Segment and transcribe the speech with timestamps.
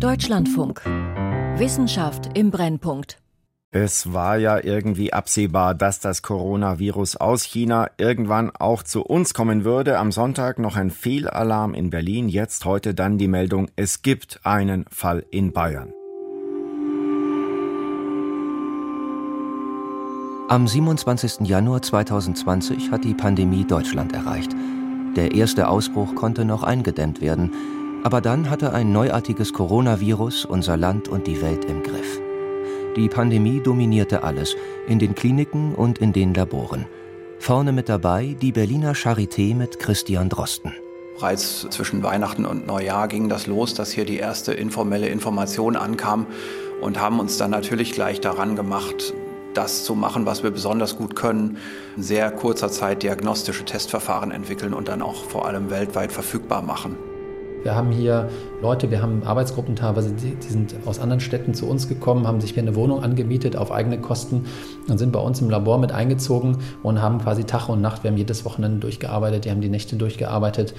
[0.00, 0.84] Deutschlandfunk.
[1.56, 3.16] Wissenschaft im Brennpunkt.
[3.70, 9.64] Es war ja irgendwie absehbar, dass das Coronavirus aus China irgendwann auch zu uns kommen
[9.64, 9.98] würde.
[9.98, 14.84] Am Sonntag noch ein Fehlalarm in Berlin, jetzt heute dann die Meldung, es gibt einen
[14.90, 15.94] Fall in Bayern.
[20.50, 21.48] Am 27.
[21.48, 24.52] Januar 2020 hat die Pandemie Deutschland erreicht.
[25.16, 27.52] Der erste Ausbruch konnte noch eingedämmt werden,
[28.06, 32.20] aber dann hatte ein neuartiges Coronavirus unser Land und die Welt im Griff.
[32.94, 34.54] Die Pandemie dominierte alles,
[34.86, 36.86] in den Kliniken und in den Laboren.
[37.40, 40.72] Vorne mit dabei die Berliner Charité mit Christian Drosten.
[41.16, 46.26] Bereits zwischen Weihnachten und Neujahr ging das los, dass hier die erste informelle Information ankam
[46.80, 49.14] und haben uns dann natürlich gleich daran gemacht,
[49.52, 51.58] das zu machen, was wir besonders gut können,
[51.96, 56.96] in sehr kurzer Zeit diagnostische Testverfahren entwickeln und dann auch vor allem weltweit verfügbar machen.
[57.66, 58.30] Wir haben hier
[58.62, 62.52] Leute, wir haben Arbeitsgruppen teilweise, die, sind aus anderen Städten zu uns gekommen, haben sich
[62.52, 64.44] hier eine Wohnung angemietet auf eigene Kosten
[64.86, 68.12] und sind bei uns im Labor mit eingezogen und haben quasi Tag und Nacht, wir
[68.12, 70.74] haben jedes Wochenende durchgearbeitet, die haben die Nächte durchgearbeitet.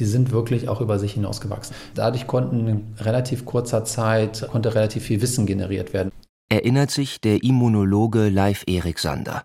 [0.00, 1.76] Die sind wirklich auch über sich hinausgewachsen.
[1.94, 6.10] Dadurch konnten in relativ kurzer Zeit, konnte relativ viel Wissen generiert werden
[6.50, 9.44] erinnert sich der Immunologe Leif Erik Sander.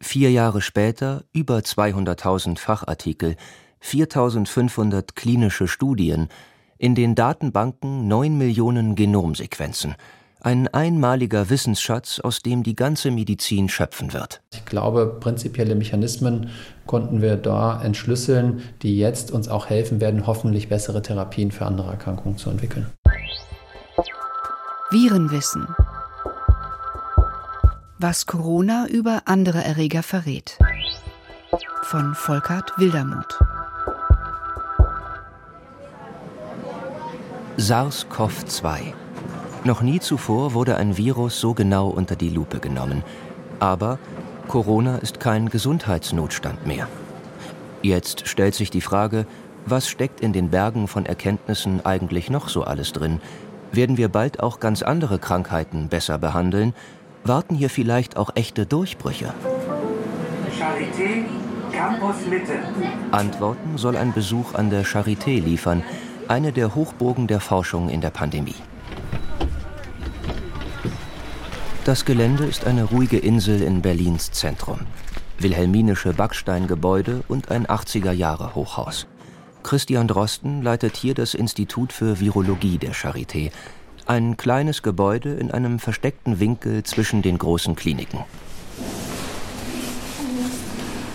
[0.00, 3.36] Vier Jahre später über 200.000 Fachartikel,
[3.86, 6.28] 4.500 klinische Studien,
[6.78, 9.94] in den Datenbanken 9 Millionen Genomsequenzen.
[10.40, 14.42] Ein einmaliger Wissensschatz, aus dem die ganze Medizin schöpfen wird.
[14.52, 16.50] Ich glaube, prinzipielle Mechanismen
[16.86, 21.90] konnten wir da entschlüsseln, die jetzt uns auch helfen werden, hoffentlich bessere Therapien für andere
[21.90, 22.86] Erkrankungen zu entwickeln.
[24.90, 25.66] Virenwissen
[27.98, 30.58] was Corona über andere Erreger verrät.
[31.82, 33.38] Von Volkert Wildermuth.
[37.58, 38.92] SARS-CoV-2.
[39.64, 43.02] Noch nie zuvor wurde ein Virus so genau unter die Lupe genommen.
[43.58, 43.98] Aber
[44.48, 46.86] Corona ist kein Gesundheitsnotstand mehr.
[47.82, 49.26] Jetzt stellt sich die Frage,
[49.64, 53.20] was steckt in den Bergen von Erkenntnissen eigentlich noch so alles drin?
[53.72, 56.74] Werden wir bald auch ganz andere Krankheiten besser behandeln
[57.28, 59.32] warten hier vielleicht auch echte Durchbrüche?
[60.58, 61.24] Charité,
[61.72, 62.52] Campus Mitte.
[63.10, 65.82] Antworten soll ein Besuch an der Charité liefern,
[66.28, 68.54] eine der Hochburgen der Forschung in der Pandemie.
[71.84, 74.80] Das Gelände ist eine ruhige Insel in Berlins Zentrum.
[75.38, 79.06] Wilhelminische Backsteingebäude und ein 80er-Jahre-Hochhaus.
[79.62, 83.52] Christian Drosten leitet hier das Institut für Virologie der Charité,
[84.06, 88.20] ein kleines Gebäude in einem versteckten Winkel zwischen den großen Kliniken.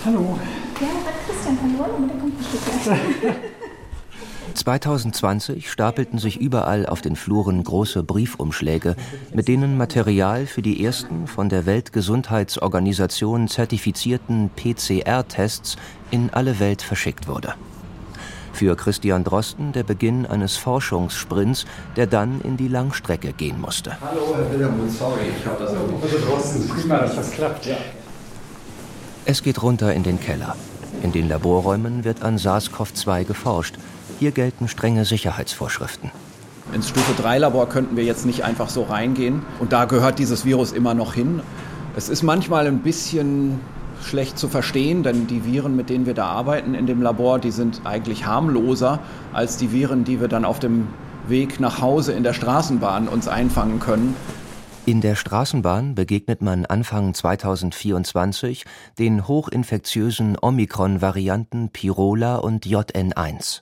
[0.05, 0.39] Hallo.
[0.79, 0.87] Ja,
[1.27, 2.11] Christian, hallo, mit
[2.85, 2.97] der
[4.61, 8.95] 2020 stapelten sich überall auf den Fluren große Briefumschläge,
[9.33, 15.77] mit denen Material für die ersten von der Weltgesundheitsorganisation zertifizierten PCR-Tests
[16.11, 17.55] in alle Welt verschickt wurde.
[18.53, 23.97] Für Christian Drosten der Beginn eines Forschungssprints, der dann in die Langstrecke gehen musste.
[24.01, 27.65] Hallo, Herr Wilhelmund, sorry, ich habe das Hallo, Herr Drosten, prima, dass das klappt.
[27.65, 27.77] Ja.
[29.25, 30.55] Es geht runter in den Keller.
[31.01, 33.75] In den Laborräumen wird an SARS-CoV-2 geforscht.
[34.19, 36.11] Hier gelten strenge Sicherheitsvorschriften.
[36.73, 39.41] Ins Stufe 3 Labor könnten wir jetzt nicht einfach so reingehen.
[39.59, 41.41] Und da gehört dieses Virus immer noch hin.
[41.95, 43.59] Es ist manchmal ein bisschen
[44.03, 47.51] schlecht zu verstehen, denn die Viren, mit denen wir da arbeiten in dem Labor, die
[47.51, 48.99] sind eigentlich harmloser
[49.33, 50.87] als die Viren, die wir dann auf dem
[51.27, 54.15] Weg nach Hause in der Straßenbahn uns einfangen können.
[54.87, 58.65] In der Straßenbahn begegnet man Anfang 2024
[58.97, 63.61] den hochinfektiösen Omikron-Varianten Pirola und JN1.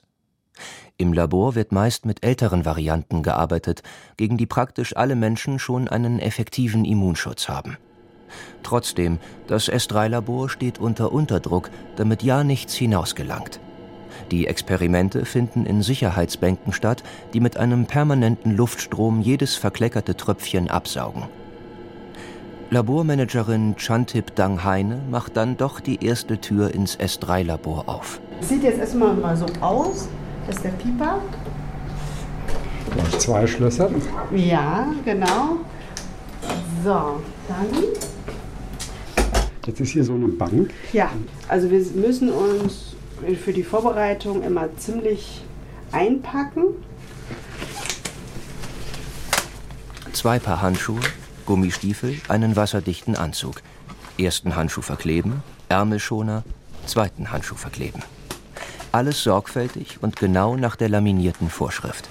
[0.96, 3.82] Im Labor wird meist mit älteren Varianten gearbeitet,
[4.16, 7.76] gegen die praktisch alle Menschen schon einen effektiven Immunschutz haben.
[8.62, 13.60] Trotzdem, das S3-Labor steht unter Unterdruck, damit ja nichts hinausgelangt.
[14.30, 17.02] Die Experimente finden in Sicherheitsbänken statt,
[17.34, 21.24] die mit einem permanenten Luftstrom jedes verkleckerte Tröpfchen absaugen.
[22.70, 28.20] Labormanagerin Chantip Dang-Heine macht dann doch die erste Tür ins S3-Labor auf.
[28.40, 30.08] Sieht jetzt erstmal mal so aus.
[30.46, 31.20] Das ist der Pieper.
[32.92, 33.90] Gleich zwei Schlösser.
[34.34, 35.56] Ja, genau.
[36.84, 37.66] So, dann
[39.66, 40.70] Jetzt ist hier so eine Bank.
[40.92, 41.10] Ja,
[41.48, 42.89] also wir müssen uns
[43.42, 45.42] für die Vorbereitung immer ziemlich
[45.92, 46.62] einpacken.
[50.12, 51.00] Zwei Paar Handschuhe,
[51.46, 53.62] Gummistiefel, einen wasserdichten Anzug.
[54.18, 56.44] Ersten Handschuh verkleben, Ärmelschoner,
[56.86, 58.02] zweiten Handschuh verkleben.
[58.92, 62.08] Alles sorgfältig und genau nach der laminierten Vorschrift.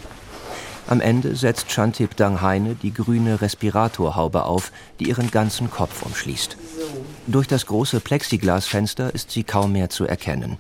[0.87, 6.57] Am Ende setzt Shantip Dang Heine die grüne Respiratorhaube auf, die ihren ganzen Kopf umschließt.
[7.27, 10.57] Durch das große Plexiglasfenster ist sie kaum mehr zu erkennen.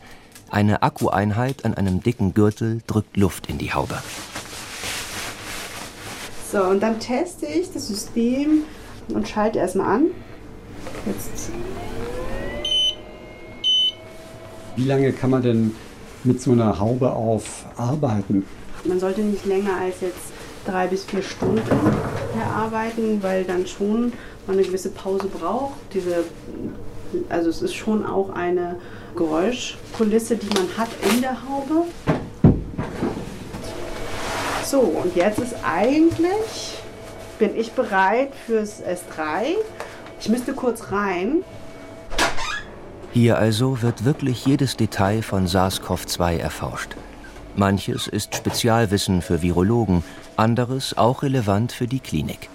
[0.51, 3.97] Eine Akkueinheit an einem dicken Gürtel drückt Luft in die Haube.
[6.51, 8.63] So, und dann teste ich das System
[9.09, 10.05] und schalte erstmal an.
[11.05, 11.51] Jetzt.
[14.75, 15.75] Wie lange kann man denn
[16.23, 18.45] mit so einer Haube auf arbeiten?
[18.85, 20.33] Man sollte nicht länger als jetzt
[20.65, 21.61] drei bis vier Stunden
[22.39, 24.13] erarbeiten, weil dann schon
[24.47, 25.75] man eine gewisse Pause braucht.
[25.93, 26.23] Diese,
[27.29, 28.75] also es ist schon auch eine
[29.15, 31.85] Geräuschkulisse, die man hat in der Haube.
[34.65, 36.77] So, und jetzt ist eigentlich,
[37.39, 39.55] bin ich bereit fürs S3.
[40.19, 41.43] Ich müsste kurz rein.
[43.11, 46.95] Hier also wird wirklich jedes Detail von SARS-CoV-2 erforscht.
[47.55, 50.03] Manches ist Spezialwissen für Virologen,
[50.37, 52.49] anderes auch relevant für die Klinik.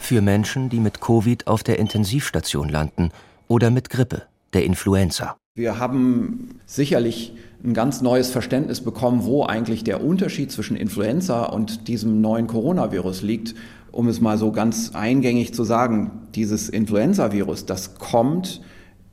[0.00, 3.10] Für Menschen, die mit Covid auf der Intensivstation landen
[3.48, 5.36] oder mit Grippe, der Influenza.
[5.56, 11.88] Wir haben sicherlich ein ganz neues Verständnis bekommen, wo eigentlich der Unterschied zwischen Influenza und
[11.88, 13.54] diesem neuen Coronavirus liegt.
[13.92, 18.60] Um es mal so ganz eingängig zu sagen, dieses Influenza-Virus, das kommt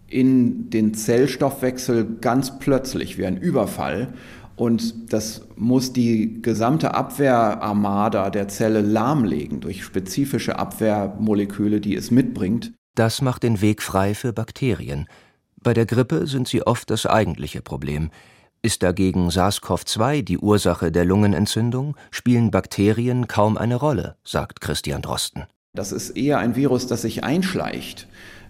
[0.07, 4.13] in den Zellstoffwechsel ganz plötzlich wie ein Überfall.
[4.55, 12.73] Und das muss die gesamte Abwehrarmada der Zelle lahmlegen durch spezifische Abwehrmoleküle, die es mitbringt.
[12.95, 15.07] Das macht den Weg frei für Bakterien.
[15.63, 18.09] Bei der Grippe sind sie oft das eigentliche Problem.
[18.61, 25.45] Ist dagegen SARS-CoV-2 die Ursache der Lungenentzündung, spielen Bakterien kaum eine Rolle, sagt Christian Drosten.
[25.73, 28.07] Das ist eher ein Virus, das sich einschleicht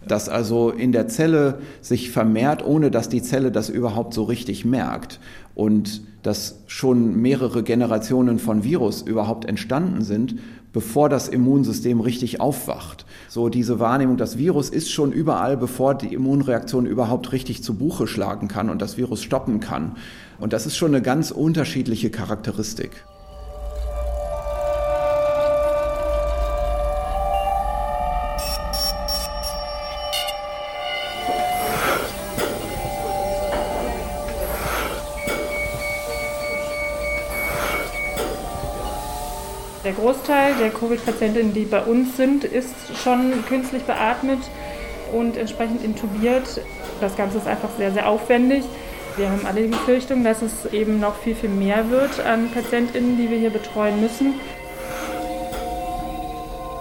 [0.07, 4.65] das also in der Zelle sich vermehrt, ohne dass die Zelle das überhaupt so richtig
[4.65, 5.19] merkt.
[5.53, 10.35] Und dass schon mehrere Generationen von Virus überhaupt entstanden sind,
[10.73, 13.05] bevor das Immunsystem richtig aufwacht.
[13.29, 18.07] So diese Wahrnehmung, das Virus ist schon überall, bevor die Immunreaktion überhaupt richtig zu Buche
[18.07, 19.97] schlagen kann und das Virus stoppen kann.
[20.39, 23.03] Und das ist schon eine ganz unterschiedliche Charakteristik.
[39.91, 42.73] Der Großteil der Covid-Patientinnen, die bei uns sind, ist
[43.03, 44.39] schon künstlich beatmet
[45.11, 46.61] und entsprechend intubiert.
[47.01, 48.63] Das Ganze ist einfach sehr, sehr aufwendig.
[49.17, 53.17] Wir haben alle die Befürchtung, dass es eben noch viel, viel mehr wird an PatientInnen,
[53.17, 54.35] die wir hier betreuen müssen.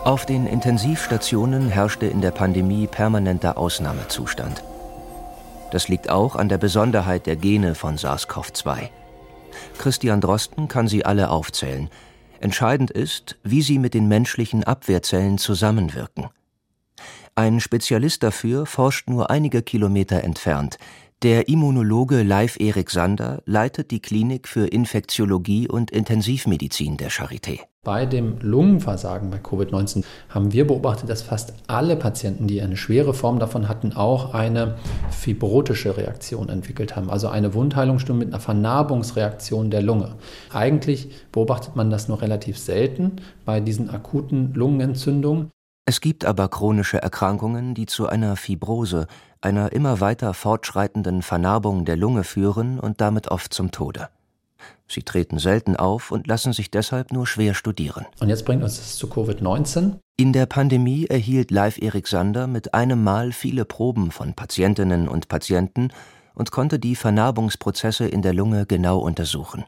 [0.05, 4.63] Auf den Intensivstationen herrschte in der Pandemie permanenter Ausnahmezustand.
[5.73, 8.89] Das liegt auch an der Besonderheit der Gene von SARS-CoV-2.
[9.79, 11.91] Christian Drosten kann sie alle aufzählen–
[12.41, 16.29] Entscheidend ist, wie sie mit den menschlichen Abwehrzellen zusammenwirken.
[17.35, 20.79] Ein Spezialist dafür forscht nur einige Kilometer entfernt.
[21.23, 27.61] Der Immunologe Leif Erik Sander leitet die Klinik für Infektiologie und Intensivmedizin der Charité.
[27.83, 33.15] Bei dem Lungenversagen bei Covid-19 haben wir beobachtet, dass fast alle Patienten, die eine schwere
[33.15, 34.77] Form davon hatten, auch eine
[35.11, 40.17] fibrotische Reaktion entwickelt haben, also eine Wundheilungsstörung mit einer Vernarbungsreaktion der Lunge.
[40.53, 43.17] Eigentlich beobachtet man das nur relativ selten
[43.47, 45.49] bei diesen akuten Lungenentzündungen.
[45.87, 49.07] Es gibt aber chronische Erkrankungen, die zu einer Fibrose,
[49.41, 54.11] einer immer weiter fortschreitenden Vernarbung der Lunge führen und damit oft zum Tode.
[54.91, 58.07] Sie treten selten auf und lassen sich deshalb nur schwer studieren.
[58.19, 59.99] Und jetzt bringt uns das zu Covid-19.
[60.17, 65.29] In der Pandemie erhielt Live Erik Sander mit einem Mal viele Proben von Patientinnen und
[65.29, 65.93] Patienten
[66.35, 69.65] und konnte die Vernarbungsprozesse in der Lunge genau untersuchen.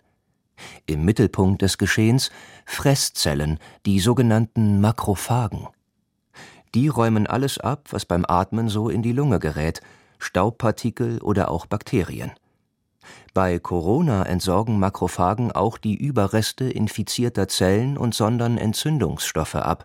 [0.87, 2.33] Im Mittelpunkt des Geschehens
[2.67, 5.69] Fresszellen, die sogenannten Makrophagen.
[6.75, 9.83] Die räumen alles ab, was beim Atmen so in die Lunge gerät,
[10.19, 12.33] Staubpartikel oder auch Bakterien.
[13.35, 19.85] Bei Corona entsorgen Makrophagen auch die Überreste infizierter Zellen und sondern Entzündungsstoffe ab.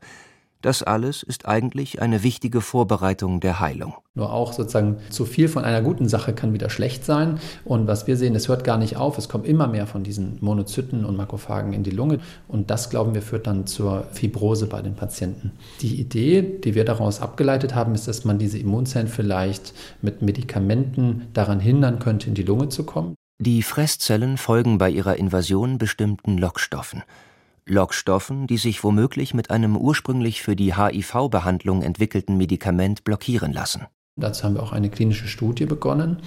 [0.62, 3.94] Das alles ist eigentlich eine wichtige Vorbereitung der Heilung.
[4.16, 7.40] Nur auch sozusagen zu viel von einer guten Sache kann wieder schlecht sein.
[7.64, 9.18] Und was wir sehen, es hört gar nicht auf.
[9.20, 12.20] Es kommt immer mehr von diesen Monozyten und Makrophagen in die Lunge.
[12.48, 15.52] Und das, glauben wir, führt dann zur Fibrose bei den Patienten.
[15.82, 21.28] Die Idee, die wir daraus abgeleitet haben, ist, dass man diese Immunzellen vielleicht mit Medikamenten
[21.34, 23.14] daran hindern könnte, in die Lunge zu kommen.
[23.40, 27.04] Die Fresszellen folgen bei ihrer Invasion bestimmten Lockstoffen.
[27.68, 33.88] Lockstoffen, die sich womöglich mit einem ursprünglich für die HIV-Behandlung entwickelten Medikament blockieren lassen.
[34.20, 36.18] Dazu haben wir auch eine klinische Studie begonnen.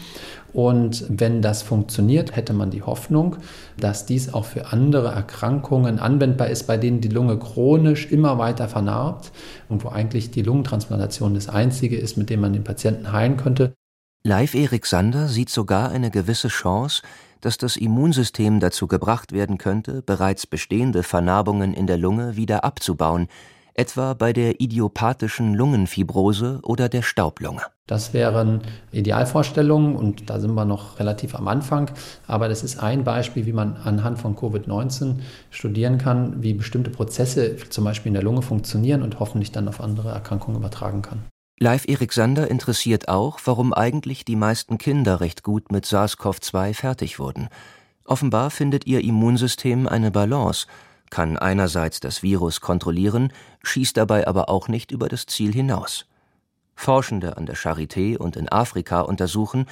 [0.53, 3.37] Und wenn das funktioniert, hätte man die Hoffnung,
[3.79, 8.69] dass dies auch für andere Erkrankungen anwendbar ist, bei denen die Lunge chronisch immer weiter
[8.69, 9.33] vernarbt
[9.69, 13.75] und wo eigentlich die Lungentransplantation das einzige ist, mit dem man den Patienten heilen könnte.
[14.23, 17.03] Live Erik Sander sieht sogar eine gewisse Chance,
[17.41, 23.29] dass das Immunsystem dazu gebracht werden könnte, bereits bestehende Vernarbungen in der Lunge wieder abzubauen,
[23.75, 27.63] etwa bei der idiopathischen Lungenfibrose oder der Staublunge.
[27.87, 28.61] Das wären
[28.93, 31.91] Idealvorstellungen und da sind wir noch relativ am Anfang.
[32.27, 35.17] Aber das ist ein Beispiel, wie man anhand von Covid-19
[35.51, 39.81] studieren kann, wie bestimmte Prozesse zum Beispiel in der Lunge funktionieren und hoffentlich dann auf
[39.81, 41.25] andere Erkrankungen übertragen kann.
[41.63, 47.19] Live Erik Sander interessiert auch, warum eigentlich die meisten Kinder recht gut mit SARS-CoV-2 fertig
[47.19, 47.49] wurden.
[48.05, 50.67] Offenbar findet ihr Immunsystem eine Balance–
[51.11, 53.33] kann einerseits das Virus kontrollieren,
[53.65, 56.07] schießt dabei aber auch nicht über das Ziel hinaus.
[56.77, 59.67] Forschende an der Charité und in Afrika untersuchen,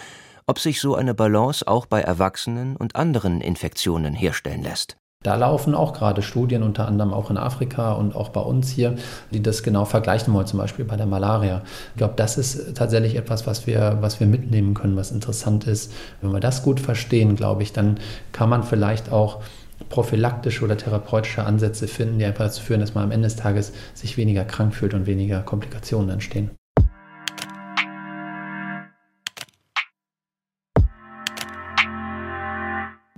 [0.46, 4.98] ob sich so eine Balance auch bei Erwachsenen und anderen Infektionen herstellen lässt.
[5.24, 8.94] Da laufen auch gerade Studien, unter anderem auch in Afrika und auch bei uns hier,
[9.32, 11.62] die das genau vergleichen wollen, zum Beispiel bei der Malaria.
[11.90, 15.92] Ich glaube, das ist tatsächlich etwas, was wir, was wir mitnehmen können, was interessant ist.
[16.20, 17.98] Wenn wir das gut verstehen, glaube ich, dann
[18.30, 19.42] kann man vielleicht auch
[19.88, 23.72] prophylaktische oder therapeutische Ansätze finden, die einfach dazu führen, dass man am Ende des Tages
[23.94, 26.50] sich weniger krank fühlt und weniger Komplikationen entstehen.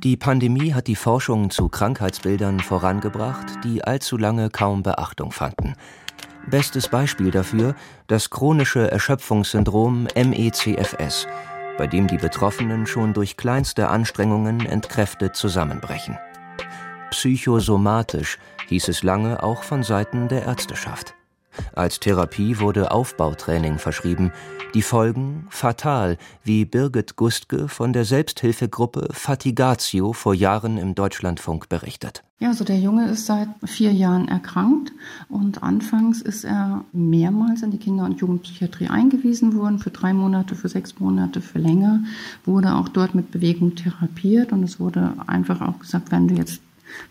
[0.03, 5.75] Die Pandemie hat die Forschung zu Krankheitsbildern vorangebracht, die allzu lange kaum Beachtung fanden.
[6.47, 7.75] Bestes Beispiel dafür
[8.07, 11.27] das chronische Erschöpfungssyndrom MECFS,
[11.77, 16.17] bei dem die Betroffenen schon durch kleinste Anstrengungen entkräftet zusammenbrechen.
[17.11, 18.39] Psychosomatisch
[18.69, 21.15] hieß es lange auch von Seiten der Ärzteschaft.
[21.75, 24.33] Als Therapie wurde Aufbautraining verschrieben,
[24.75, 32.23] die Folgen fatal, wie Birgit Gustke von der Selbsthilfegruppe Fatigatio vor Jahren im Deutschlandfunk berichtet.
[32.39, 34.93] Ja, also der Junge ist seit vier Jahren erkrankt
[35.29, 40.55] und anfangs ist er mehrmals in die Kinder- und Jugendpsychiatrie eingewiesen worden, für drei Monate,
[40.55, 42.03] für sechs Monate, für länger,
[42.47, 46.63] wurde auch dort mit Bewegung therapiert und es wurde einfach auch gesagt, wenn du jetzt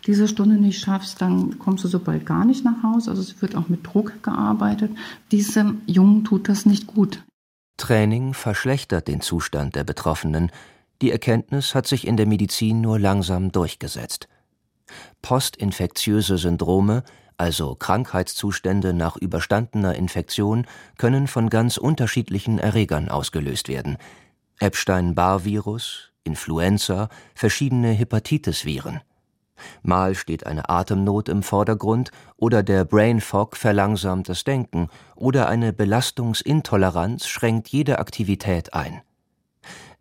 [0.06, 3.10] diese Stunde nicht schaffst, dann kommst du so bald gar nicht nach Hause.
[3.10, 4.90] Also es wird auch mit Druck gearbeitet.
[5.32, 7.22] Diesem Jungen tut das nicht gut.
[7.76, 10.50] Training verschlechtert den Zustand der Betroffenen.
[11.00, 14.28] Die Erkenntnis hat sich in der Medizin nur langsam durchgesetzt.
[15.22, 17.04] Postinfektiöse Syndrome,
[17.38, 20.66] also Krankheitszustände nach überstandener Infektion,
[20.98, 23.96] können von ganz unterschiedlichen Erregern ausgelöst werden.
[24.58, 29.00] Epstein-Barr-Virus, Influenza, verschiedene Hepatitis-Viren.
[29.82, 35.72] Mal steht eine Atemnot im Vordergrund oder der Brain Fog verlangsamt das Denken oder eine
[35.72, 39.02] Belastungsintoleranz schränkt jede Aktivität ein.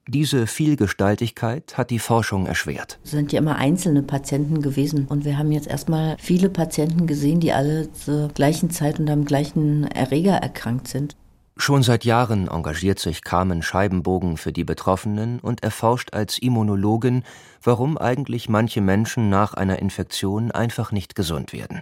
[0.07, 2.97] Diese Vielgestaltigkeit hat die Forschung erschwert.
[3.03, 7.39] Es sind ja immer einzelne Patienten gewesen und wir haben jetzt erstmal viele Patienten gesehen,
[7.39, 11.15] die alle zur gleichen Zeit und am gleichen Erreger erkrankt sind.
[11.61, 17.23] Schon seit Jahren engagiert sich Carmen Scheibenbogen für die Betroffenen und erforscht als Immunologin,
[17.61, 21.81] warum eigentlich manche Menschen nach einer Infektion einfach nicht gesund werden.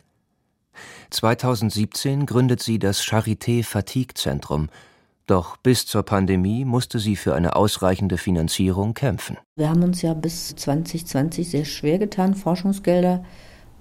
[1.11, 4.69] 2017 gründet sie das Charité Fatigue Zentrum,
[5.27, 9.37] doch bis zur Pandemie musste sie für eine ausreichende Finanzierung kämpfen.
[9.57, 13.23] Wir haben uns ja bis 2020 sehr schwer getan, Forschungsgelder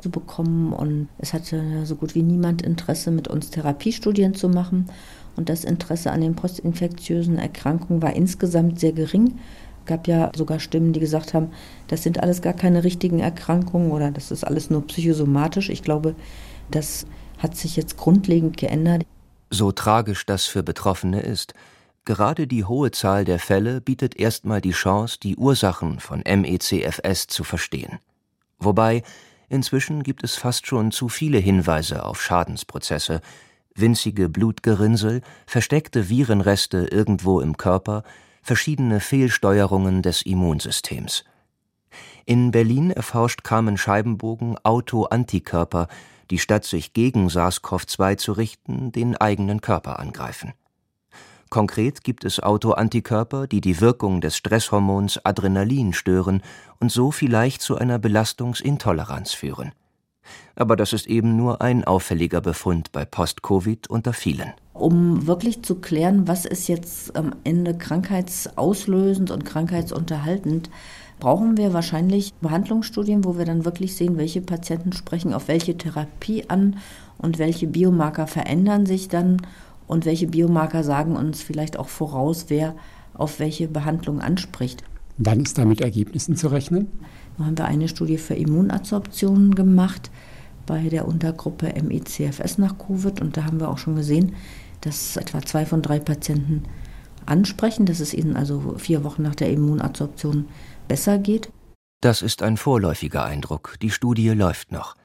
[0.01, 4.91] zu bekommen und es hatte so gut wie niemand Interesse, mit uns Therapiestudien zu machen.
[5.37, 9.39] Und das Interesse an den postinfektiösen Erkrankungen war insgesamt sehr gering.
[9.81, 11.51] Es gab ja sogar Stimmen, die gesagt haben,
[11.89, 15.69] das sind alles gar keine richtigen Erkrankungen oder das ist alles nur psychosomatisch.
[15.69, 16.15] Ich glaube,
[16.71, 17.07] das
[17.39, 19.05] hat sich jetzt grundlegend geändert.
[19.51, 21.55] So tragisch das für Betroffene ist,
[22.05, 27.45] gerade die hohe Zahl der Fälle bietet erstmal die Chance, die Ursachen von MECFS zu
[27.45, 27.99] verstehen.
[28.59, 29.03] Wobei,
[29.49, 33.21] inzwischen gibt es fast schon zu viele Hinweise auf Schadensprozesse,
[33.77, 38.03] winzige Blutgerinnsel, versteckte Virenreste irgendwo im Körper,
[38.43, 41.25] verschiedene Fehlsteuerungen des Immunsystems.
[42.25, 45.89] In Berlin erforscht Carmen Scheibenbogen Autoantikörper,
[46.31, 50.53] die statt sich gegen SARS-CoV-2 zu richten, den eigenen Körper angreifen.
[51.51, 56.43] Konkret gibt es Autoantikörper, die die Wirkung des Stresshormons Adrenalin stören
[56.81, 59.73] und so vielleicht zu einer Belastungsintoleranz führen
[60.55, 64.53] aber das ist eben nur ein auffälliger Befund bei Post-Covid unter vielen.
[64.73, 70.71] Um wirklich zu klären, was ist jetzt am Ende krankheitsauslösend und krankheitsunterhaltend,
[71.19, 76.45] brauchen wir wahrscheinlich Behandlungsstudien, wo wir dann wirklich sehen, welche Patienten sprechen auf welche Therapie
[76.49, 76.77] an
[77.17, 79.39] und welche Biomarker verändern sich dann
[79.87, 82.75] Und welche Biomarker sagen uns vielleicht auch voraus, wer
[83.15, 84.83] auf welche Behandlung anspricht.
[85.19, 86.89] Wann ist da mit Ergebnissen zu rechnen?
[87.39, 90.11] Da haben wir eine Studie für Immunadsorption gemacht
[90.67, 94.35] bei der Untergruppe MICFS nach Covid und da haben wir auch schon gesehen,
[94.81, 96.65] dass etwa zwei von drei Patienten
[97.25, 100.47] ansprechen, dass es ihnen also vier Wochen nach der Immunadsorption
[100.89, 101.51] besser geht.
[102.01, 103.77] Das ist ein vorläufiger Eindruck.
[103.83, 104.97] Die Studie läuft noch.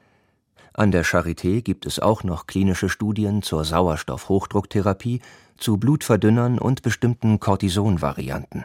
[0.74, 5.20] An der Charité gibt es auch noch klinische Studien zur Sauerstoffhochdrucktherapie,
[5.58, 8.64] zu Blutverdünnern und bestimmten Cortison-Varianten.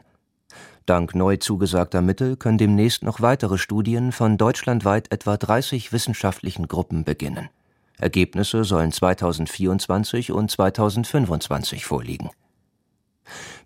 [0.87, 7.03] Dank neu zugesagter Mittel können demnächst noch weitere Studien von deutschlandweit etwa 30 wissenschaftlichen Gruppen
[7.03, 7.49] beginnen.
[7.99, 12.29] Ergebnisse sollen 2024 und 2025 vorliegen.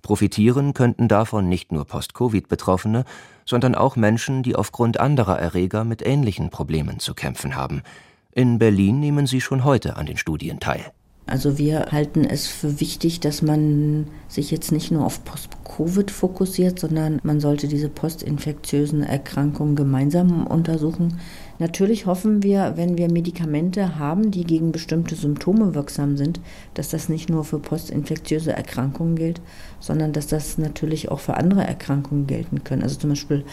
[0.01, 3.05] Profitieren könnten davon nicht nur Post-Covid-Betroffene,
[3.45, 7.83] sondern auch Menschen, die aufgrund anderer Erreger mit ähnlichen Problemen zu kämpfen haben.
[8.31, 10.91] In Berlin nehmen sie schon heute an den Studien teil.
[11.31, 16.77] Also wir halten es für wichtig, dass man sich jetzt nicht nur auf Post-Covid fokussiert,
[16.77, 21.21] sondern man sollte diese postinfektiösen Erkrankungen gemeinsam untersuchen.
[21.57, 26.41] Natürlich hoffen wir, wenn wir Medikamente haben, die gegen bestimmte Symptome wirksam sind,
[26.73, 29.39] dass das nicht nur für postinfektiöse Erkrankungen gilt,
[29.79, 32.83] sondern dass das natürlich auch für andere Erkrankungen gelten können.
[32.83, 33.45] Also zum Beispiel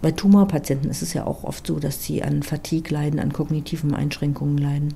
[0.00, 3.96] bei Tumorpatienten ist es ja auch oft so, dass sie an Fatigue leiden, an kognitiven
[3.96, 4.94] Einschränkungen leiden.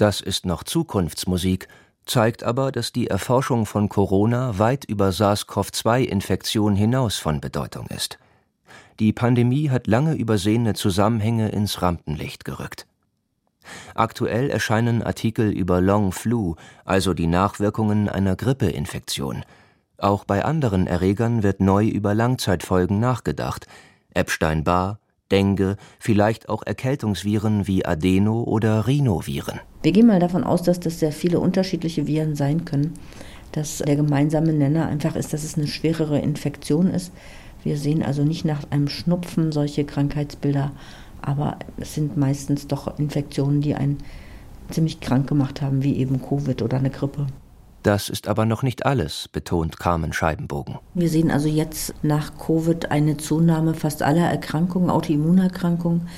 [0.00, 1.68] Das ist noch Zukunftsmusik,
[2.06, 8.18] zeigt aber, dass die Erforschung von Corona weit über SARS-CoV-2-Infektion hinaus von Bedeutung ist.
[8.98, 12.86] Die Pandemie hat lange übersehene Zusammenhänge ins Rampenlicht gerückt.
[13.94, 16.54] Aktuell erscheinen Artikel über Long Flu,
[16.86, 19.44] also die Nachwirkungen einer Grippeinfektion.
[19.98, 23.66] Auch bei anderen Erregern wird neu über Langzeitfolgen nachgedacht.
[24.14, 24.98] Epstein-Barr,
[25.30, 29.60] Dengue, vielleicht auch Erkältungsviren wie Adeno- oder Rhinoviren.
[29.82, 32.94] Wir gehen mal davon aus, dass das sehr viele unterschiedliche Viren sein können.
[33.52, 37.12] Dass der gemeinsame Nenner einfach ist, dass es eine schwerere Infektion ist.
[37.64, 40.70] Wir sehen also nicht nach einem Schnupfen solche Krankheitsbilder,
[41.20, 43.98] aber es sind meistens doch Infektionen, die einen
[44.70, 47.26] ziemlich krank gemacht haben, wie eben Covid oder eine Grippe.
[47.82, 50.78] Das ist aber noch nicht alles, betont Carmen Scheibenbogen.
[50.94, 56.08] Wir sehen also jetzt nach Covid eine Zunahme fast aller Erkrankungen, Autoimmunerkrankungen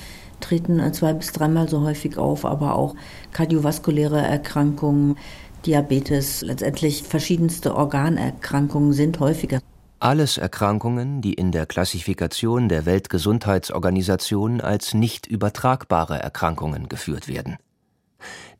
[0.43, 2.95] treten zwei bis dreimal so häufig auf, aber auch
[3.31, 5.17] kardiovaskuläre Erkrankungen,
[5.65, 9.59] Diabetes, letztendlich verschiedenste Organerkrankungen sind häufiger.
[9.99, 17.55] Alles Erkrankungen, die in der Klassifikation der Weltgesundheitsorganisation als nicht übertragbare Erkrankungen geführt werden.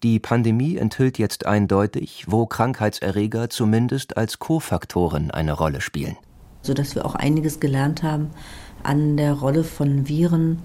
[0.04, 6.16] Die Pandemie enthüllt jetzt eindeutig, wo Krankheitserreger zumindest als Kofaktoren eine Rolle spielen.
[6.62, 8.30] Sodass wir auch einiges gelernt haben
[8.84, 10.60] an der Rolle von Viren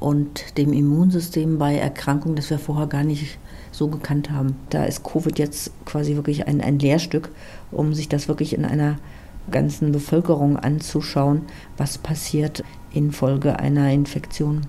[0.00, 3.38] und dem Immunsystem bei Erkrankungen, das wir vorher gar nicht
[3.72, 4.56] so gekannt haben.
[4.70, 7.30] Da ist Covid jetzt quasi wirklich ein, ein Lehrstück,
[7.70, 8.98] um sich das wirklich in einer
[9.50, 11.42] ganzen Bevölkerung anzuschauen,
[11.76, 14.66] was passiert infolge einer Infektion.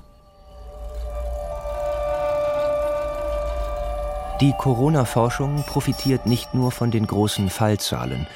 [4.42, 8.28] Die Corona-Forschung profitiert nicht nur von den großen Fallzahlen.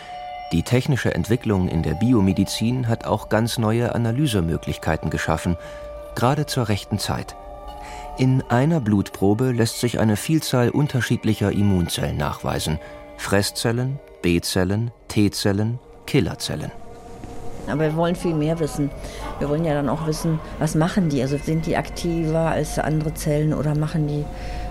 [0.54, 5.58] Die technische Entwicklung in der Biomedizin hat auch ganz neue Analysemöglichkeiten geschaffen,
[6.15, 7.36] gerade zur rechten Zeit.
[8.17, 12.80] In einer Blutprobe lässt sich eine Vielzahl unterschiedlicher Immunzellen nachweisen.
[13.17, 16.72] Fresszellen, B-Zellen, T-Zellen, Killerzellen.
[17.67, 18.89] Aber wir wollen viel mehr wissen.
[19.38, 21.22] Wir wollen ja dann auch wissen, was machen die?
[21.22, 24.26] Also sind die aktiver als andere Zellen oder machen die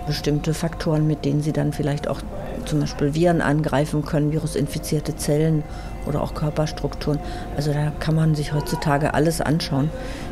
[0.05, 2.21] bestimmte Faktoren, mit denen sie dann vielleicht auch
[2.69, 5.63] zum Beispiel Viren angreifen können, virusinfizierte Zellen
[6.05, 7.19] oder auch Körperstrukturen.
[7.57, 9.89] Also da kann man sich heutzutage alles anschauen.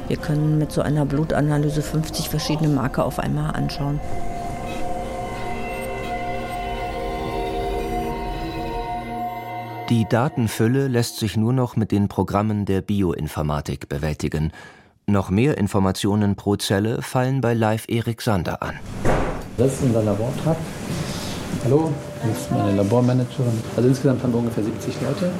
[0.07, 3.99] Wir können mit so einer Blutanalyse 50 verschiedene Marker auf einmal anschauen.
[9.89, 14.51] Die Datenfülle lässt sich nur noch mit den Programmen der Bioinformatik bewältigen.
[15.07, 18.75] Noch mehr Informationen pro Zelle fallen bei Live Erik Sander an.
[19.57, 20.59] Das ist unser Labortrakt.
[21.63, 23.61] Hallo, das ist meine Labormanagerin.
[23.75, 25.31] Also insgesamt haben wir ungefähr 70 Leute,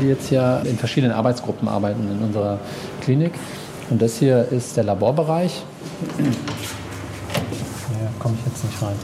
[0.00, 2.58] die jetzt hier in verschiedenen Arbeitsgruppen arbeiten in unserer
[3.00, 3.32] Klinik.
[3.90, 5.62] Und das hier ist der Laborbereich.
[6.18, 8.96] Da komme ich jetzt nicht rein.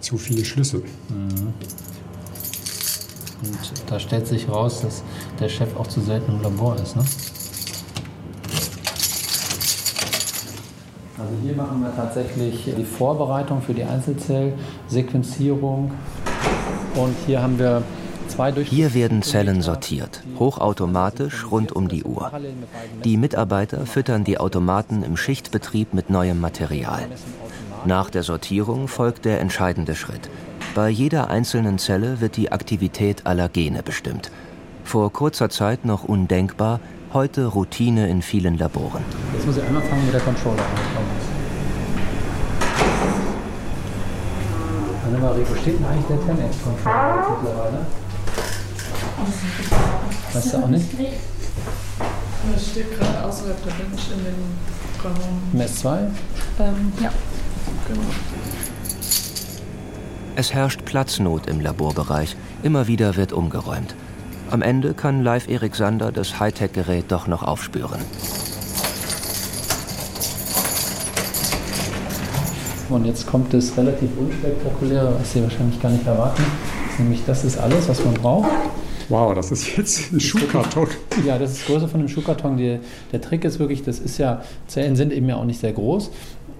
[0.00, 0.82] Zu viele Schlüssel.
[1.08, 1.54] Mhm.
[3.42, 5.02] Und da stellt sich raus, dass
[5.40, 6.96] der Chef auch zu selten im Labor ist.
[6.96, 7.04] Ne?
[11.24, 15.90] Also hier machen wir tatsächlich die Vorbereitung für die Einzelzellsequenzierung.
[16.96, 17.82] Und hier haben wir
[18.64, 22.30] Hier werden Zellen sortiert, hochautomatisch rund um die Uhr.
[23.04, 27.08] Die Mitarbeiter füttern die Automaten im Schichtbetrieb mit neuem Material.
[27.86, 30.28] Nach der Sortierung folgt der entscheidende Schritt.
[30.74, 34.30] Bei jeder einzelnen Zelle wird die Aktivität aller Gene bestimmt.
[34.84, 36.80] Vor kurzer Zeit noch undenkbar,
[37.12, 39.02] heute Routine in vielen Laboren.
[39.32, 40.93] Jetzt muss ich einmal fangen mit der Controller an.
[45.06, 47.86] Annemarie, wo steht denn eigentlich der 10X-Controller mittlerweile?
[50.32, 50.86] Weißt du auch nicht?
[52.52, 54.34] Das steht gerade außerhalb der Bench in dem
[55.04, 55.42] Raum.
[55.52, 55.98] Im S2?
[56.60, 57.10] Ähm, ja.
[57.88, 58.00] Genau.
[60.36, 62.36] Es herrscht Platznot im Laborbereich.
[62.62, 63.94] Immer wieder wird umgeräumt.
[64.50, 68.00] Am Ende kann Live Erik Sander das Hightech-Gerät doch noch aufspüren.
[72.94, 76.44] Und jetzt kommt das relativ unspektakuläre, was Sie wahrscheinlich gar nicht erwarten.
[76.98, 78.48] Nämlich das ist alles, was man braucht.
[79.08, 80.86] Wow, das ist jetzt ein Schuhkarton.
[81.26, 82.56] Ja, das ist größer von einem Schuhkarton.
[82.56, 82.78] Die,
[83.10, 86.12] der Trick ist wirklich, das ist ja, Zellen sind eben ja auch nicht sehr groß.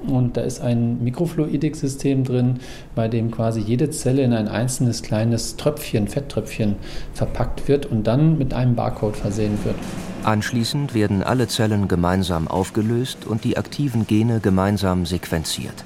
[0.09, 2.59] Und da ist ein Mikrofluidiksystem drin,
[2.97, 6.75] bei dem quasi jede Zelle in ein einzelnes kleines Tröpfchen, Fetttröpfchen
[7.14, 9.77] verpackt wird und dann mit einem Barcode versehen wird.
[10.25, 15.85] Anschließend werden alle Zellen gemeinsam aufgelöst und die aktiven Gene gemeinsam sequenziert.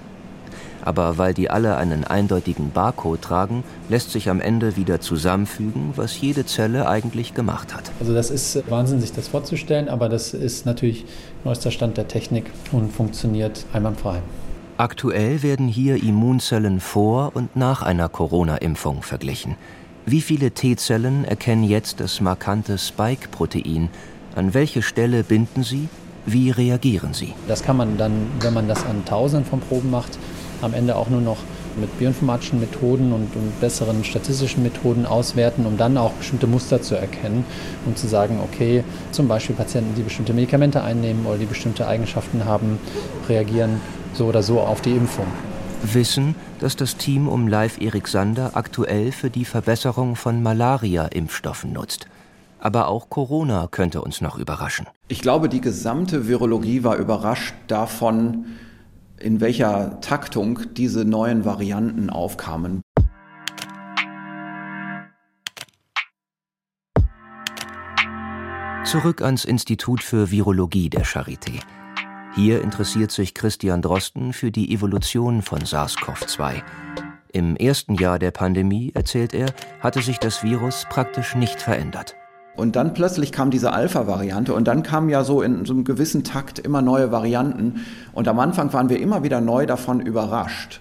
[0.89, 6.19] Aber weil die alle einen eindeutigen Barcode tragen, lässt sich am Ende wieder zusammenfügen, was
[6.19, 7.93] jede Zelle eigentlich gemacht hat.
[8.01, 11.05] Also das ist Wahnsinn, sich das vorzustellen, aber das ist natürlich
[11.45, 14.23] neuester Stand der Technik und funktioniert einwandfrei.
[14.79, 19.57] Aktuell werden hier Immunzellen vor und nach einer Corona-Impfung verglichen.
[20.07, 23.91] Wie viele T-Zellen erkennen jetzt das markante Spike-Protein?
[24.37, 25.91] An welche Stelle binden sie?
[26.25, 27.35] Wie reagieren sie?
[27.47, 30.19] Das kann man dann, wenn man das an Tausenden von Proben macht,
[30.63, 31.39] am Ende auch nur noch
[31.77, 36.97] mit bioinformatischen Methoden und, und, besseren statistischen Methoden auswerten, um dann auch bestimmte Muster zu
[36.97, 37.45] erkennen
[37.87, 42.45] und zu sagen, okay, zum Beispiel Patienten, die bestimmte Medikamente einnehmen oder die bestimmte Eigenschaften
[42.45, 42.79] haben,
[43.29, 43.81] reagieren
[44.15, 45.27] so oder so auf die Impfung.
[45.83, 52.07] Wissen, dass das Team um Live Erik Sander aktuell für die Verbesserung von Malaria-Impfstoffen nutzt.
[52.61, 54.87] Aber auch Corona könnte uns noch überraschen.
[55.07, 58.47] Ich glaube, die gesamte Virologie war überrascht davon,
[59.21, 62.83] in welcher Taktung diese neuen Varianten aufkamen.
[68.85, 71.61] Zurück ans Institut für Virologie der Charité.
[72.35, 76.63] Hier interessiert sich Christian Drosten für die Evolution von SARS-CoV-2.
[77.33, 82.17] Im ersten Jahr der Pandemie, erzählt er, hatte sich das Virus praktisch nicht verändert.
[82.59, 86.25] Und dann plötzlich kam diese Alpha-Variante und dann kamen ja so in so einem gewissen
[86.25, 87.87] Takt immer neue Varianten.
[88.13, 90.81] Und am Anfang waren wir immer wieder neu davon überrascht.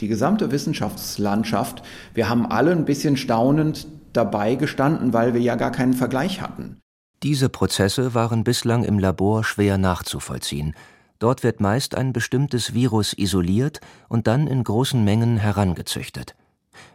[0.00, 1.82] Die gesamte Wissenschaftslandschaft,
[2.14, 6.78] wir haben alle ein bisschen staunend dabei gestanden, weil wir ja gar keinen Vergleich hatten.
[7.22, 10.74] Diese Prozesse waren bislang im Labor schwer nachzuvollziehen.
[11.18, 16.34] Dort wird meist ein bestimmtes Virus isoliert und dann in großen Mengen herangezüchtet.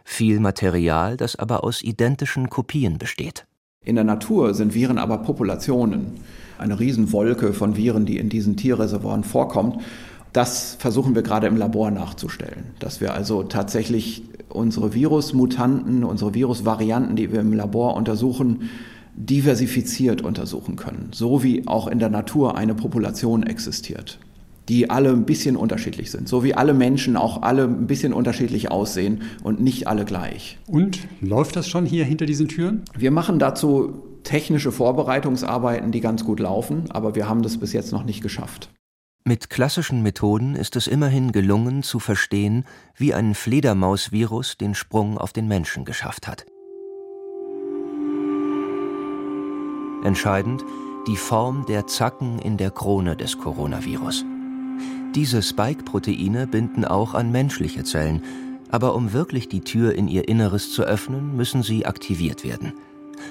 [0.02, 3.46] Viel Material, das aber aus identischen Kopien besteht.
[3.84, 6.12] In der Natur sind Viren aber Populationen.
[6.58, 9.82] Eine Riesenwolke von Viren, die in diesen Tierreservoiren vorkommt.
[10.32, 12.72] Das versuchen wir gerade im Labor nachzustellen.
[12.78, 18.70] Dass wir also tatsächlich unsere Virusmutanten, unsere Virusvarianten, die wir im Labor untersuchen,
[19.16, 21.10] diversifiziert untersuchen können.
[21.12, 24.18] So wie auch in der Natur eine Population existiert
[24.68, 26.28] die alle ein bisschen unterschiedlich sind.
[26.28, 30.58] So wie alle Menschen auch alle ein bisschen unterschiedlich aussehen und nicht alle gleich.
[30.66, 32.82] Und läuft das schon hier hinter diesen Türen?
[32.96, 37.92] Wir machen dazu technische Vorbereitungsarbeiten, die ganz gut laufen, aber wir haben das bis jetzt
[37.92, 38.70] noch nicht geschafft.
[39.26, 45.32] Mit klassischen Methoden ist es immerhin gelungen zu verstehen, wie ein Fledermausvirus den Sprung auf
[45.32, 46.44] den Menschen geschafft hat.
[50.04, 50.62] Entscheidend
[51.06, 54.24] die Form der Zacken in der Krone des Coronavirus.
[55.14, 58.22] Diese Spike-Proteine binden auch an menschliche Zellen,
[58.68, 62.72] aber um wirklich die Tür in ihr Inneres zu öffnen, müssen sie aktiviert werden.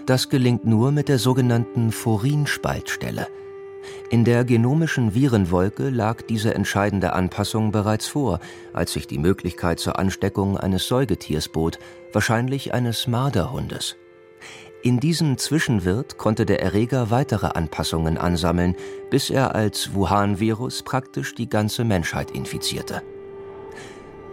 [0.06, 3.28] Das gelingt nur mit der sogenannten Furinspaltstelle.
[4.10, 8.40] In der genomischen Virenwolke lag diese entscheidende Anpassung bereits vor,
[8.72, 11.80] als sich die Möglichkeit zur Ansteckung eines Säugetiers bot,
[12.14, 13.98] wahrscheinlich eines Marderhundes.
[14.86, 18.76] In diesem Zwischenwirt konnte der Erreger weitere Anpassungen ansammeln,
[19.10, 23.02] bis er als Wuhan-Virus praktisch die ganze Menschheit infizierte.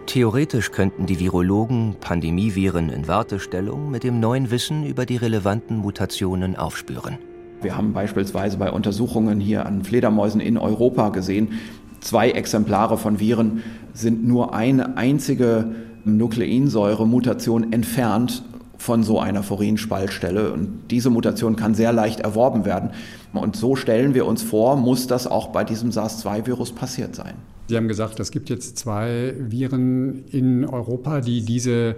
[0.07, 6.57] Theoretisch könnten die Virologen Pandemieviren in Wartestellung mit dem neuen Wissen über die relevanten Mutationen
[6.57, 7.17] aufspüren.
[7.61, 11.61] Wir haben beispielsweise bei Untersuchungen hier an Fledermäusen in Europa gesehen,
[12.01, 18.43] zwei Exemplare von Viren sind nur eine einzige Nukleinsäure-Mutation entfernt
[18.81, 20.51] von so einer Furin-Spaltstelle.
[20.51, 22.89] Und diese Mutation kann sehr leicht erworben werden.
[23.31, 27.35] Und so stellen wir uns vor, muss das auch bei diesem SARS-2-Virus passiert sein.
[27.67, 31.95] Sie haben gesagt, es gibt jetzt zwei Viren in Europa, die diese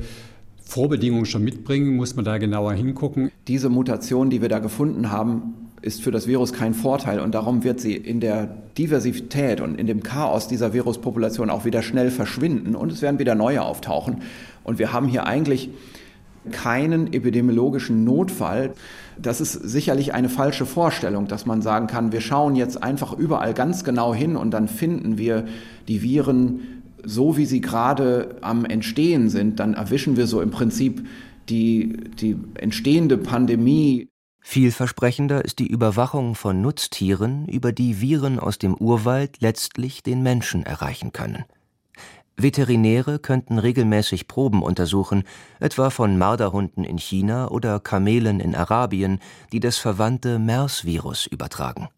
[0.61, 1.95] Vorbedingungen schon mitbringen.
[1.95, 3.31] Muss man da genauer hingucken?
[3.47, 7.63] Diese Mutation, die wir da gefunden haben, ist für das Virus kein Vorteil und darum
[7.63, 12.75] wird sie in der Diversität und in dem Chaos dieser Viruspopulation auch wieder schnell verschwinden
[12.75, 14.21] und es werden wieder neue auftauchen.
[14.63, 15.69] Und wir haben hier eigentlich
[16.51, 18.73] keinen epidemiologischen Notfall.
[19.21, 23.53] Das ist sicherlich eine falsche Vorstellung, dass man sagen kann, wir schauen jetzt einfach überall
[23.53, 25.45] ganz genau hin und dann finden wir
[25.87, 29.59] die Viren so, wie sie gerade am Entstehen sind.
[29.59, 31.05] Dann erwischen wir so im Prinzip
[31.49, 34.07] die, die entstehende Pandemie
[34.45, 40.65] Vielversprechender ist die Überwachung von Nutztieren, über die Viren aus dem Urwald letztlich den Menschen
[40.65, 41.45] erreichen können.
[42.35, 45.23] Veterinäre könnten regelmäßig Proben untersuchen,
[45.59, 49.19] etwa von Marderhunden in China oder Kamelen in Arabien,
[49.51, 51.89] die das verwandte MERS-Virus übertragen.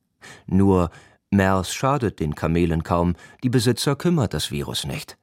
[0.45, 0.89] Nur
[1.31, 5.17] MERS schadet den Kamelen kaum, die Besitzer kümmert das Virus nicht.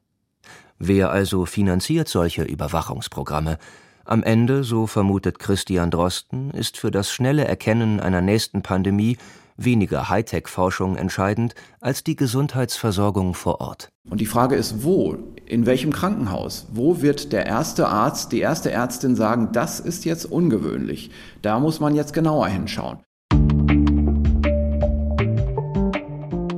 [0.79, 3.59] Wer also finanziert solche Überwachungsprogramme?
[4.05, 9.16] Am Ende, so vermutet Christian Drosten, ist für das schnelle Erkennen einer nächsten Pandemie
[9.57, 13.88] weniger Hightech-Forschung entscheidend als die Gesundheitsversorgung vor Ort.
[14.09, 15.17] Und die Frage ist, wo?
[15.47, 16.67] In welchem Krankenhaus?
[16.73, 21.11] Wo wird der erste Arzt, die erste Ärztin sagen, das ist jetzt ungewöhnlich?
[21.43, 22.99] Da muss man jetzt genauer hinschauen.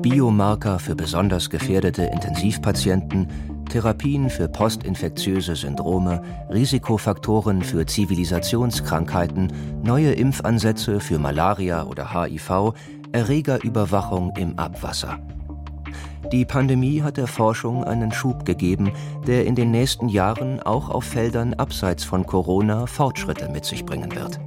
[0.00, 3.28] Biomarker für besonders gefährdete Intensivpatienten
[3.74, 12.72] Therapien für postinfektiöse Syndrome, Risikofaktoren für Zivilisationskrankheiten, neue Impfansätze für Malaria oder HIV,
[13.10, 15.18] Erregerüberwachung im Abwasser.
[16.30, 18.92] Die Pandemie hat der Forschung einen Schub gegeben,
[19.26, 24.14] der in den nächsten Jahren auch auf Feldern abseits von Corona Fortschritte mit sich bringen
[24.14, 24.38] wird.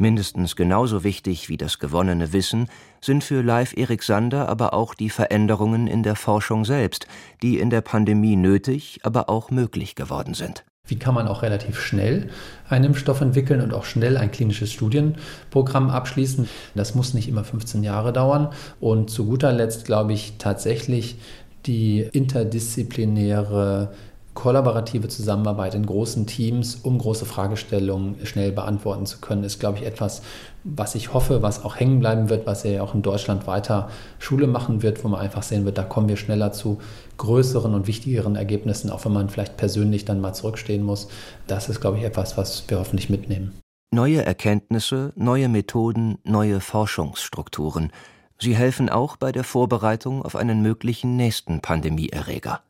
[0.00, 2.70] Mindestens genauso wichtig wie das gewonnene Wissen
[3.02, 7.06] sind für Live Erik Sander aber auch die Veränderungen in der Forschung selbst,
[7.42, 10.64] die in der Pandemie nötig, aber auch möglich geworden sind.
[10.86, 12.30] Wie kann man auch relativ schnell
[12.66, 16.48] einen Impfstoff entwickeln und auch schnell ein klinisches Studienprogramm abschließen?
[16.74, 18.48] Das muss nicht immer 15 Jahre dauern.
[18.80, 21.18] Und zu guter Letzt glaube ich tatsächlich
[21.66, 23.92] die interdisziplinäre
[24.34, 29.86] kollaborative Zusammenarbeit in großen Teams, um große Fragestellungen schnell beantworten zu können, ist, glaube ich,
[29.86, 30.22] etwas,
[30.62, 34.46] was ich hoffe, was auch hängen bleiben wird, was ja auch in Deutschland weiter Schule
[34.46, 36.78] machen wird, wo man einfach sehen wird, da kommen wir schneller zu
[37.16, 41.08] größeren und wichtigeren Ergebnissen, auch wenn man vielleicht persönlich dann mal zurückstehen muss.
[41.46, 43.52] Das ist, glaube ich, etwas, was wir hoffentlich mitnehmen.
[43.92, 47.90] Neue Erkenntnisse, neue Methoden, neue Forschungsstrukturen.
[48.38, 52.62] Sie helfen auch bei der Vorbereitung auf einen möglichen nächsten Pandemieerreger.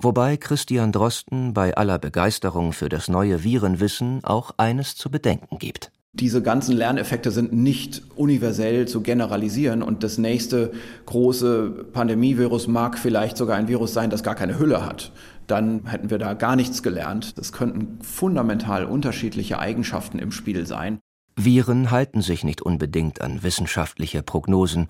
[0.00, 5.90] Wobei Christian Drosten bei aller Begeisterung für das neue Virenwissen auch eines zu bedenken gibt.
[6.12, 10.72] Diese ganzen Lerneffekte sind nicht universell zu generalisieren und das nächste
[11.06, 15.12] große Pandemievirus mag vielleicht sogar ein Virus sein, das gar keine Hülle hat.
[15.48, 17.36] Dann hätten wir da gar nichts gelernt.
[17.36, 20.98] Das könnten fundamental unterschiedliche Eigenschaften im Spiel sein.
[21.36, 24.88] Viren halten sich nicht unbedingt an wissenschaftliche Prognosen.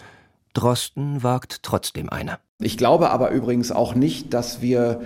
[0.55, 2.39] Drosten wagt trotzdem eine.
[2.61, 5.03] Ich glaube aber übrigens auch nicht, dass wir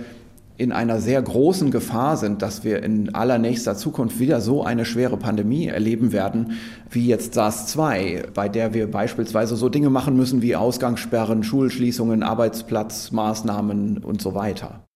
[0.57, 5.17] in einer sehr großen Gefahr sind, dass wir in allernächster Zukunft wieder so eine schwere
[5.17, 6.53] Pandemie erleben werden
[6.89, 13.99] wie jetzt SARS-2, bei der wir beispielsweise so Dinge machen müssen wie Ausgangssperren, Schulschließungen, Arbeitsplatzmaßnahmen
[13.99, 14.87] und so weiter.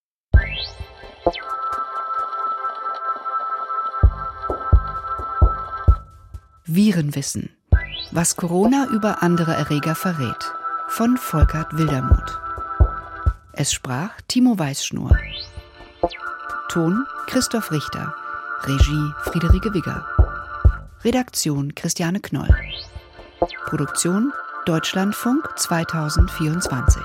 [6.65, 7.49] Virenwissen.
[8.11, 10.53] Was Corona über andere Erreger verrät.
[10.87, 12.46] Von Volkert Wildermuth.
[13.59, 15.17] Es sprach Timo Weißschnur.
[16.69, 18.13] Ton Christoph Richter.
[18.61, 20.05] Regie Friederike Wigger.
[21.03, 22.55] Redaktion Christiane Knoll.
[23.65, 24.31] Produktion
[24.67, 27.01] Deutschlandfunk 2024.